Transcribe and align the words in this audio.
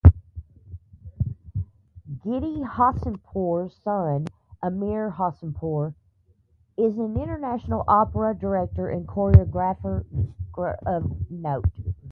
Guitty 2.23 2.63
Hosseinpour's 2.65 3.75
son, 3.83 4.25
Amir 4.63 5.11
Hosseinpour 5.11 5.93
is 6.75 6.97
an 6.97 7.21
international 7.21 7.83
opera 7.87 8.33
director 8.33 8.89
and 8.89 9.07
choreographer 9.07 10.03
of 10.87 11.29
note. 11.29 11.65